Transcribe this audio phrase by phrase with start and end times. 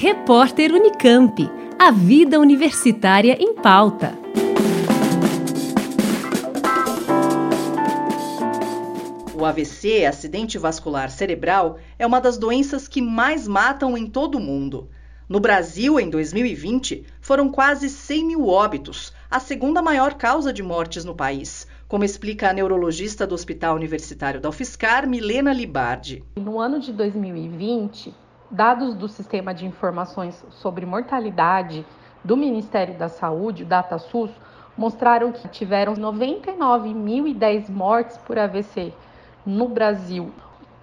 [0.00, 1.50] Repórter Unicamp.
[1.76, 4.16] A vida universitária em pauta.
[9.34, 14.40] O AVC, acidente vascular cerebral, é uma das doenças que mais matam em todo o
[14.40, 14.88] mundo.
[15.28, 21.04] No Brasil, em 2020, foram quase 100 mil óbitos, a segunda maior causa de mortes
[21.04, 26.22] no país, como explica a neurologista do Hospital Universitário da UFSCar, Milena Libardi.
[26.36, 28.14] No ano de 2020,
[28.50, 31.84] dados do Sistema de Informações sobre Mortalidade
[32.24, 34.30] do Ministério da Saúde, o DataSUS,
[34.76, 38.92] mostraram que tiveram 99.010 mortes por AVC
[39.44, 40.32] no Brasil.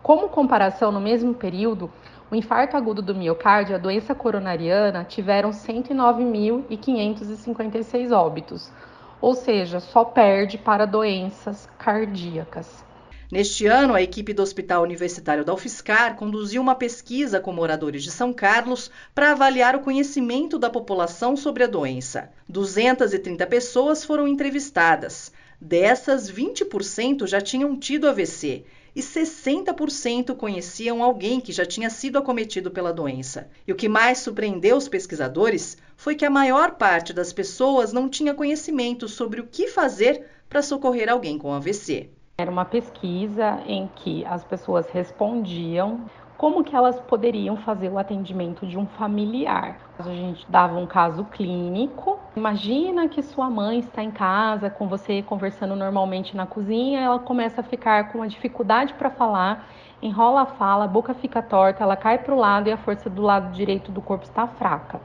[0.04, 1.90] Como comparação, no mesmo período,
[2.30, 8.72] o infarto agudo do miocárdio e a doença coronariana tiveram 109.556 óbitos,
[9.20, 12.85] ou seja, só perde para doenças cardíacas.
[13.32, 18.12] Neste ano, a equipe do Hospital Universitário da UFSCar conduziu uma pesquisa com moradores de
[18.12, 22.30] São Carlos para avaliar o conhecimento da população sobre a doença.
[22.48, 25.32] 230 pessoas foram entrevistadas.
[25.60, 28.64] Dessas, 20% já tinham tido AVC
[28.96, 33.50] e 60% conheciam alguém que já tinha sido acometido pela doença.
[33.68, 38.08] E o que mais surpreendeu os pesquisadores foi que a maior parte das pessoas não
[38.08, 42.12] tinha conhecimento sobre o que fazer para socorrer alguém com AVC.
[42.38, 46.02] Era uma pesquisa em que as pessoas respondiam
[46.38, 49.78] como que elas poderiam fazer o atendimento de um familiar.
[49.98, 52.20] A gente dava um caso clínico.
[52.36, 57.62] Imagina que sua mãe está em casa com você conversando normalmente na cozinha, ela começa
[57.62, 59.70] a ficar com uma dificuldade para falar,
[60.02, 63.10] enrola a fala, a boca fica torta, ela cai para o lado e a força
[63.10, 65.00] do lado direito do corpo está fraca.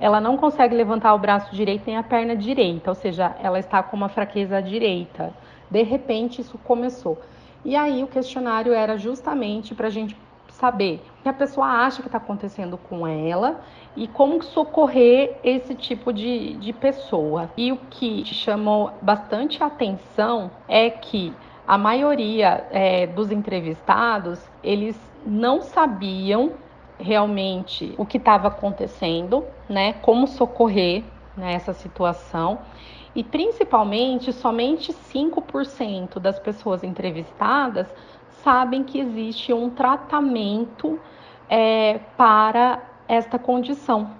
[0.00, 3.82] Ela não consegue levantar o braço direito nem a perna direita, ou seja, ela está
[3.82, 5.30] com uma fraqueza direita.
[5.70, 7.18] De repente, isso começou.
[7.64, 10.16] E aí, o questionário era justamente para a gente
[10.50, 13.60] saber o que a pessoa acha que está acontecendo com ela
[13.96, 17.50] e como socorrer esse tipo de, de pessoa.
[17.56, 21.32] E o que chamou bastante atenção é que
[21.66, 26.52] a maioria é, dos entrevistados eles não sabiam
[26.98, 29.94] realmente o que estava acontecendo, né?
[29.94, 31.04] Como socorrer
[31.36, 32.60] nessa situação
[33.14, 37.88] e principalmente somente 5% das pessoas entrevistadas
[38.42, 40.98] sabem que existe um tratamento
[41.48, 44.18] é, para esta condição.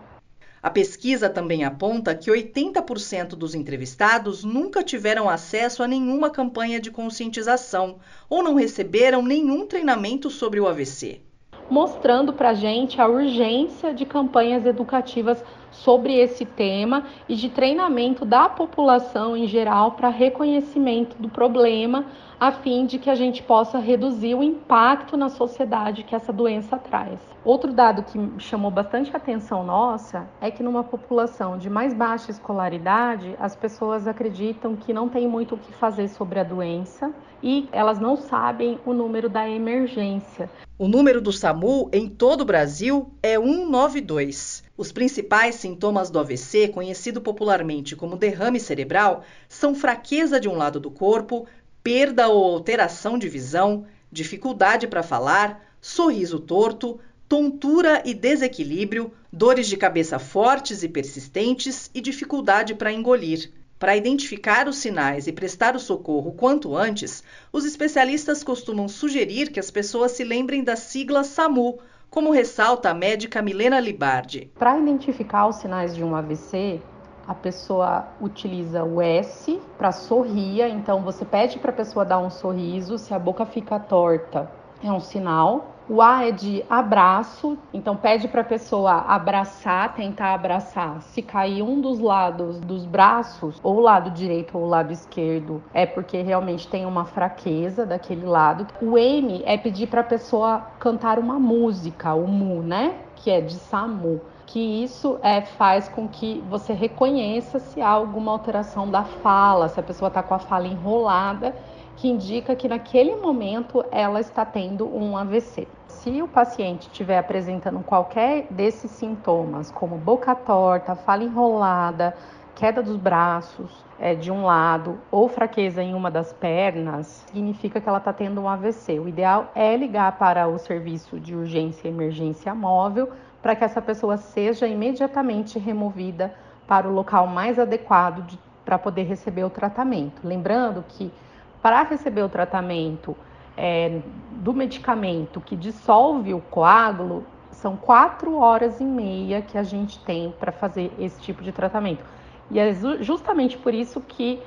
[0.63, 6.91] A pesquisa também aponta que 80% dos entrevistados nunca tiveram acesso a nenhuma campanha de
[6.91, 7.99] conscientização
[8.29, 11.23] ou não receberam nenhum treinamento sobre o AVC
[11.71, 18.25] mostrando para a gente a urgência de campanhas educativas sobre esse tema e de treinamento
[18.25, 22.07] da população em geral para reconhecimento do problema,
[22.41, 26.77] a fim de que a gente possa reduzir o impacto na sociedade que essa doença
[26.77, 27.21] traz.
[27.45, 33.37] Outro dado que chamou bastante atenção nossa é que numa população de mais baixa escolaridade,
[33.39, 37.99] as pessoas acreditam que não tem muito o que fazer sobre a doença e elas
[37.99, 40.51] não sabem o número da emergência.
[40.81, 44.65] O número do SAMU em todo o Brasil é 192.
[44.79, 50.81] Os principais sintomas do AVC, conhecido popularmente como derrame cerebral, são fraqueza de um lado
[50.81, 51.47] do corpo,
[51.83, 56.99] perda ou alteração de visão, dificuldade para falar, sorriso torto,
[57.29, 63.53] tontura e desequilíbrio, dores de cabeça fortes e persistentes e dificuldade para engolir.
[63.81, 69.59] Para identificar os sinais e prestar o socorro quanto antes, os especialistas costumam sugerir que
[69.59, 71.79] as pessoas se lembrem da sigla SAMU,
[72.11, 74.53] como ressalta a médica Milena Libardi.
[74.59, 76.79] Para identificar os sinais de um AVC,
[77.27, 82.29] a pessoa utiliza o S para sorria, então você pede para a pessoa dar um
[82.29, 84.51] sorriso, se a boca fica torta,
[84.85, 85.75] é um sinal.
[85.93, 91.03] O A é de abraço, então pede para a pessoa abraçar, tentar abraçar.
[91.03, 95.61] Se cair um dos lados dos braços, ou o lado direito ou o lado esquerdo,
[95.75, 98.69] é porque realmente tem uma fraqueza daquele lado.
[98.81, 102.95] O M é pedir para a pessoa cantar uma música, o mu, né?
[103.17, 108.33] Que é de SAMU que isso é, faz com que você reconheça se há alguma
[108.33, 111.55] alteração da fala, se a pessoa está com a fala enrolada,
[112.01, 117.79] que indica que naquele momento ela está tendo um AVC se o paciente estiver apresentando
[117.81, 122.17] qualquer desses sintomas, como boca torta, fala enrolada,
[122.55, 127.87] queda dos braços é, de um lado ou fraqueza em uma das pernas, significa que
[127.87, 128.99] ela está tendo um AVC.
[128.99, 133.11] O ideal é ligar para o serviço de urgência e emergência móvel
[133.43, 136.33] para que essa pessoa seja imediatamente removida
[136.67, 140.27] para o local mais adequado para poder receber o tratamento.
[140.27, 141.13] Lembrando que
[141.63, 143.17] para receber o tratamento
[143.57, 144.01] é,
[144.33, 150.33] do medicamento que dissolve o coágulo, São quatro horas e meia que a gente tem
[150.39, 152.03] para fazer esse tipo de tratamento.
[152.51, 154.41] E é justamente por isso que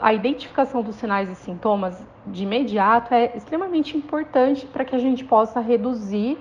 [0.00, 5.24] a identificação dos sinais e sintomas de imediato é extremamente importante para que a gente
[5.24, 6.36] possa reduzir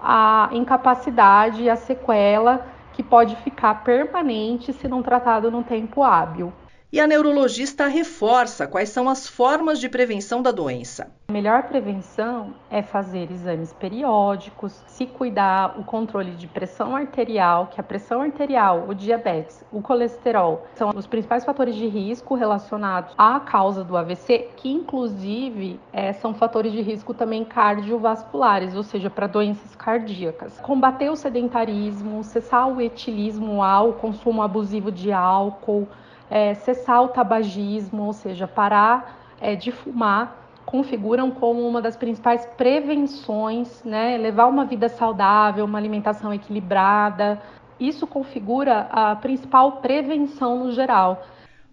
[0.00, 6.52] a incapacidade e a sequela que pode ficar permanente se não tratado no tempo hábil.
[6.94, 11.10] E a neurologista reforça quais são as formas de prevenção da doença.
[11.26, 17.80] A melhor prevenção é fazer exames periódicos, se cuidar, o controle de pressão arterial, que
[17.80, 23.40] a pressão arterial, o diabetes, o colesterol são os principais fatores de risco relacionados à
[23.40, 29.26] causa do AVC, que inclusive é, são fatores de risco também cardiovasculares, ou seja, para
[29.26, 30.60] doenças cardíacas.
[30.60, 35.88] Combater o sedentarismo, cessar o etilismo ao consumo abusivo de álcool
[36.30, 42.46] é, cessar o tabagismo, ou seja, parar é, de fumar, configuram como uma das principais
[42.56, 44.16] prevenções, né?
[44.16, 47.40] Levar uma vida saudável, uma alimentação equilibrada.
[47.78, 51.22] Isso configura a principal prevenção no geral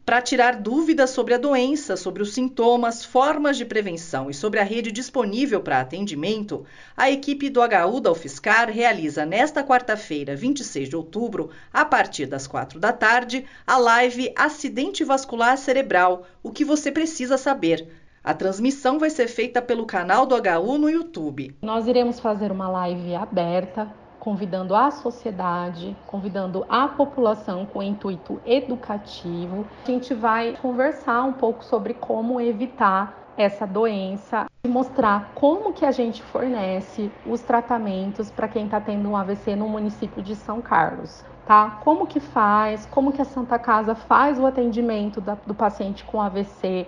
[0.06, 4.64] para tirar dúvidas sobre a doença, sobre os sintomas, formas de prevenção e sobre a
[4.64, 6.66] rede disponível para atendimento,
[6.98, 12.48] a equipe do HU da UFSCar realiza nesta quarta-feira, 26 de outubro, a partir das
[12.48, 17.88] 4 da tarde, a live Acidente Vascular Cerebral: O que você precisa saber.
[18.24, 21.56] A transmissão vai ser feita pelo canal do HU no YouTube.
[21.62, 29.66] Nós iremos fazer uma live aberta convidando a sociedade, convidando a população com intuito educativo.
[29.84, 35.84] A gente vai conversar um pouco sobre como evitar essa doença e mostrar como que
[35.84, 40.62] a gente fornece os tratamentos para quem está tendo um AVC no município de São
[40.62, 41.26] Carlos.
[41.48, 41.80] Tá?
[41.84, 46.22] Como que faz, como que a Santa Casa faz o atendimento da, do paciente com
[46.22, 46.86] AVC,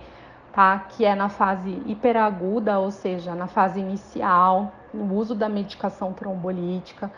[0.53, 0.77] tá?
[0.89, 7.11] Que é na fase hiperaguda, ou seja, na fase inicial, no uso da medicação trombolítica,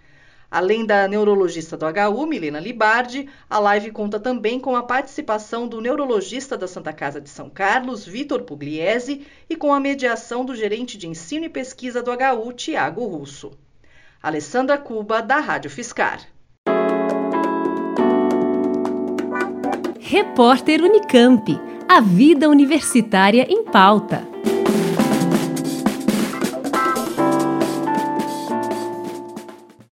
[0.51, 5.81] Além da neurologista do HU, Milena Libardi, a live conta também com a participação do
[5.81, 10.97] neurologista da Santa Casa de São Carlos, Vitor Pugliese, e com a mediação do gerente
[10.97, 13.53] de ensino e pesquisa do HU, Tiago Russo.
[14.23, 16.27] Alessandra Cuba, da Rádio Fiscar.
[20.01, 21.61] Repórter Unicamp.
[21.87, 24.38] A vida universitária em pauta.